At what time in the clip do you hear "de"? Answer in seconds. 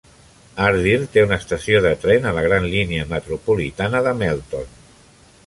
1.87-1.91, 4.09-4.17